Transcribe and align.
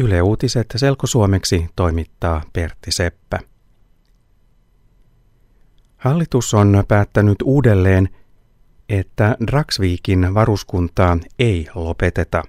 Yle 0.00 0.22
Uutiset 0.22 0.66
selkosuomeksi 0.76 1.66
toimittaa 1.76 2.42
Pertti 2.52 2.92
Seppä. 2.92 3.38
Hallitus 5.96 6.54
on 6.54 6.84
päättänyt 6.88 7.36
uudelleen, 7.44 8.08
että 8.88 9.36
Dragsvikin 9.46 10.34
varuskuntaa 10.34 11.18
ei 11.38 11.66
lopeteta. 11.74 12.42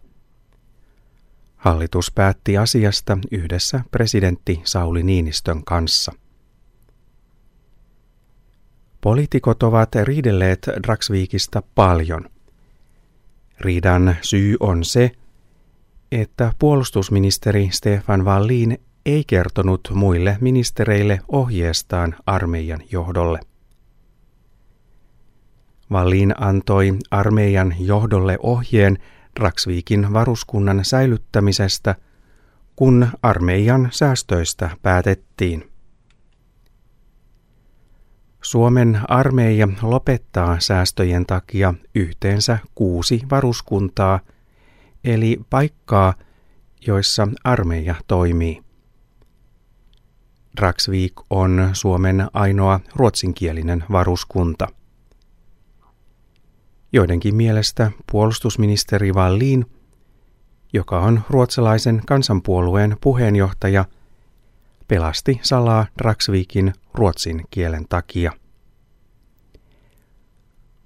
Hallitus 1.55 2.11
päätti 2.11 2.57
asiasta 2.57 3.17
yhdessä 3.31 3.79
presidentti 3.91 4.61
Sauli 4.63 5.03
Niinistön 5.03 5.63
kanssa. 5.63 6.11
Poliitikot 9.01 9.63
ovat 9.63 9.95
riidelleet 10.03 10.69
Dragsvikista 10.83 11.63
paljon. 11.75 12.29
Riidan 13.59 14.15
syy 14.21 14.55
on 14.59 14.83
se, 14.83 15.11
että 16.11 16.53
puolustusministeri 16.59 17.69
Stefan 17.71 18.25
Wallin 18.25 18.77
ei 19.05 19.23
kertonut 19.27 19.91
muille 19.93 20.37
ministereille 20.41 21.19
ohjeestaan 21.27 22.15
armeijan 22.25 22.79
johdolle. 22.91 23.39
Wallin 25.91 26.35
antoi 26.37 26.93
armeijan 27.11 27.75
johdolle 27.79 28.37
ohjeen 28.43 28.97
Draksvikin 29.39 30.13
varuskunnan 30.13 30.85
säilyttämisestä, 30.85 31.95
kun 32.75 33.07
armeijan 33.21 33.89
säästöistä 33.91 34.69
päätettiin. 34.81 35.71
Suomen 38.41 38.99
armeija 39.07 39.67
lopettaa 39.81 40.59
säästöjen 40.59 41.25
takia 41.25 41.73
yhteensä 41.95 42.59
kuusi 42.75 43.21
varuskuntaa– 43.29 44.19
eli 45.03 45.39
paikkaa, 45.49 46.13
joissa 46.87 47.27
armeija 47.43 47.95
toimii. 48.07 48.63
Dragsvik 50.57 51.13
on 51.29 51.69
Suomen 51.73 52.27
ainoa 52.33 52.79
ruotsinkielinen 52.95 53.83
varuskunta. 53.91 54.67
Joidenkin 56.93 57.35
mielestä 57.35 57.91
puolustusministeri 58.11 59.11
Wallin, 59.11 59.65
joka 60.73 60.99
on 60.99 61.21
ruotsalaisen 61.29 62.01
kansanpuolueen 62.07 62.97
puheenjohtaja, 63.01 63.85
pelasti 64.87 65.39
salaa 65.41 65.85
Dragsvikin 65.97 66.73
ruotsin 66.93 67.43
kielen 67.51 67.85
takia. 67.89 68.31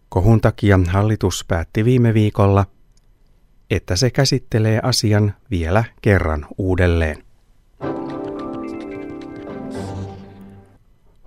Kohun 0.09 0.41
takia 0.41 0.79
hallitus 0.87 1.45
päätti 1.47 1.85
viime 1.85 2.13
viikolla– 2.13 2.65
että 3.75 3.95
se 3.95 4.09
käsittelee 4.09 4.79
asian 4.83 5.33
vielä 5.51 5.83
kerran 6.01 6.45
uudelleen. 6.57 7.23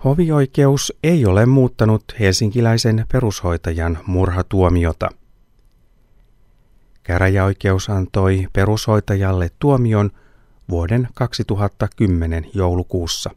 Hovioikeus 0.04 0.92
ei 1.02 1.26
ole 1.26 1.46
muuttanut 1.46 2.04
helsinkiläisen 2.20 3.06
perushoitajan 3.12 3.98
murhatuomiota. 4.06 5.08
Käräjäoikeus 7.02 7.90
antoi 7.90 8.46
perushoitajalle 8.52 9.50
tuomion 9.58 10.10
vuoden 10.68 11.08
2010 11.14 12.46
joulukuussa. 12.54 13.30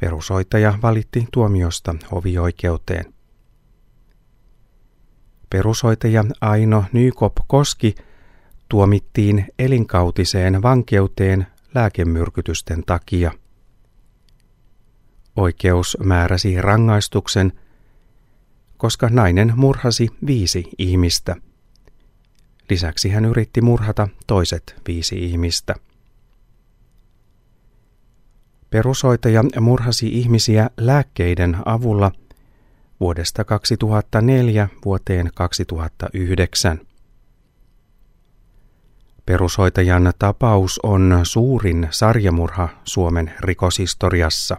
Perushoitaja 0.00 0.78
valitti 0.82 1.28
tuomiosta 1.32 1.94
hovioikeuteen. 2.12 3.13
Perushoitaja 5.54 6.24
Aino 6.40 6.84
Nykop 6.92 7.32
Koski 7.46 7.94
tuomittiin 8.68 9.46
elinkautiseen 9.58 10.62
vankeuteen 10.62 11.46
lääkemyrkytysten 11.74 12.82
takia. 12.86 13.32
Oikeus 15.36 15.96
määräsi 16.04 16.62
rangaistuksen, 16.62 17.52
koska 18.76 19.08
nainen 19.08 19.52
murhasi 19.56 20.08
viisi 20.26 20.64
ihmistä. 20.78 21.36
Lisäksi 22.70 23.08
hän 23.08 23.24
yritti 23.24 23.60
murhata 23.60 24.08
toiset 24.26 24.82
viisi 24.88 25.24
ihmistä. 25.24 25.74
Perushoitaja 28.70 29.44
murhasi 29.60 30.08
ihmisiä 30.08 30.70
lääkkeiden 30.76 31.56
avulla– 31.64 32.12
vuodesta 33.00 33.44
2004 33.44 34.68
vuoteen 34.84 35.30
2009. 35.34 36.80
Perushoitajan 39.26 40.12
tapaus 40.18 40.80
on 40.82 41.20
suurin 41.22 41.88
sarjamurha 41.90 42.68
Suomen 42.84 43.32
rikoshistoriassa. 43.40 44.56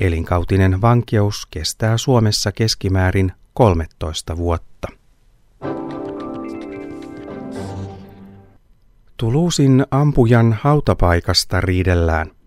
Elinkautinen 0.00 0.80
vankeus 0.80 1.46
kestää 1.50 1.98
Suomessa 1.98 2.52
keskimäärin 2.52 3.32
13 3.54 4.36
vuotta. 4.36 4.88
Tuluusin 9.16 9.84
ampujan 9.90 10.58
hautapaikasta 10.62 11.60
riidellään– 11.60 12.30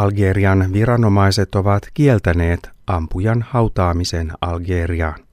Algerian 0.00 0.72
viranomaiset 0.72 1.54
ovat 1.54 1.82
kieltäneet 1.94 2.70
ampujan 2.86 3.44
hautaamisen 3.48 4.32
Algeriaan. 4.40 5.26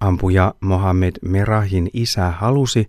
Ampuja 0.00 0.54
Mohammed 0.60 1.12
Merahin 1.22 1.90
isä 1.92 2.30
halusi, 2.30 2.88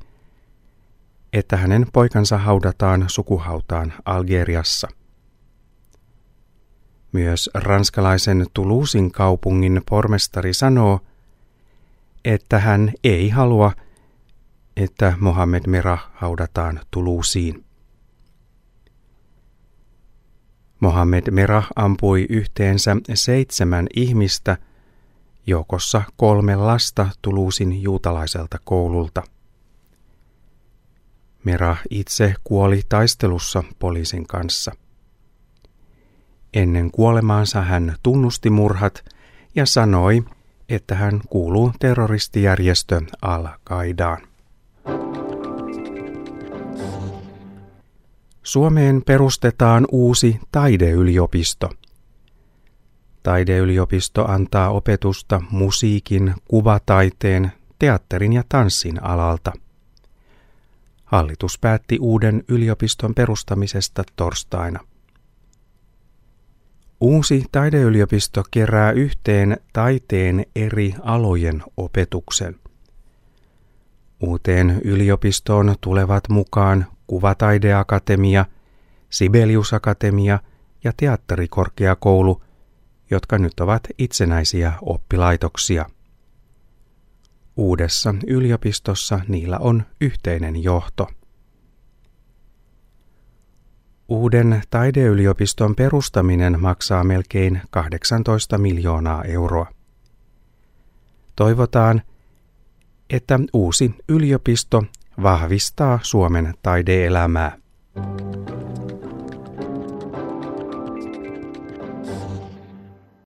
että 1.34 1.58
hänen 1.58 1.88
poikansa 1.94 2.38
haudataan 2.38 3.06
sukuhautaan 3.08 3.94
Algeriassa. 4.06 4.88
Myös 7.12 7.50
ranskalaisen 7.54 8.46
Tuluusin 8.54 9.12
kaupungin 9.12 9.82
pormestari 9.90 10.54
sanoo, 10.54 11.00
että 12.26 12.60
hän 12.60 12.94
ei 13.04 13.30
halua, 13.30 13.72
että 14.78 15.14
Mohammed 15.20 15.64
Merah 15.68 16.12
haudataan 16.14 16.80
Tuluusiin. 16.92 17.69
Mohammed 20.80 21.32
Merah 21.32 21.68
ampui 21.76 22.26
yhteensä 22.30 22.96
seitsemän 23.14 23.88
ihmistä, 23.96 24.58
joukossa 25.48 26.02
kolme 26.18 26.56
lasta 26.56 27.10
Tuluusin 27.22 27.84
juutalaiselta 27.84 28.58
koululta. 28.64 29.24
Merah 31.44 31.82
itse 31.90 32.34
kuoli 32.44 32.82
taistelussa 32.90 33.64
poliisin 33.80 34.28
kanssa. 34.28 34.72
Ennen 36.54 36.92
kuolemaansa 36.92 37.62
hän 37.62 37.96
tunnusti 38.04 38.50
murhat 38.50 39.06
ja 39.56 39.66
sanoi, 39.66 40.24
että 40.70 40.96
hän 40.96 41.22
kuuluu 41.30 41.72
terroristijärjestö 41.80 43.02
Al-Qaidaan. 43.22 44.29
Suomeen 48.50 49.02
perustetaan 49.06 49.88
uusi 49.92 50.40
taideyliopisto. 50.52 51.70
Taideyliopisto 53.24 54.26
antaa 54.28 54.70
opetusta 54.70 55.42
musiikin, 55.52 56.34
kuvataiteen, 56.46 57.52
teatterin 57.80 58.34
ja 58.34 58.44
tanssin 58.50 59.04
alalta. 59.04 59.52
Hallitus 61.06 61.60
päätti 61.60 61.98
uuden 62.02 62.44
yliopiston 62.48 63.16
perustamisesta 63.16 64.04
torstaina. 64.16 64.80
Uusi 67.02 67.46
taideyliopisto 67.52 68.44
kerää 68.52 68.92
yhteen 68.92 69.58
taiteen 69.74 70.46
eri 70.56 70.96
alojen 71.04 71.64
opetuksen. 71.78 72.56
Uuteen 74.20 74.82
yliopistoon 74.84 75.76
tulevat 75.82 76.30
mukaan 76.30 76.86
Kuvataideakatemia, 77.10 78.46
Sibeliusakatemia 79.10 80.40
ja 80.84 80.94
Teatterikorkeakoulu, 80.98 82.42
jotka 83.12 83.38
nyt 83.38 83.60
ovat 83.60 83.88
itsenäisiä 83.98 84.74
oppilaitoksia. 84.82 85.86
Uudessa 87.58 88.16
yliopistossa 88.28 89.20
niillä 89.28 89.58
on 89.58 89.84
yhteinen 90.02 90.64
johto. 90.64 91.08
Uuden 94.08 94.62
taideyliopiston 94.70 95.76
perustaminen 95.76 96.62
maksaa 96.62 97.04
melkein 97.04 97.62
18 97.70 98.58
miljoonaa 98.58 99.24
euroa. 99.24 99.68
Toivotaan, 101.36 102.02
että 103.10 103.40
uusi 103.54 103.96
yliopisto 104.10 104.84
vahvistaa 105.24 106.00
Suomen 106.02 106.54
taideelämää. 106.64 107.58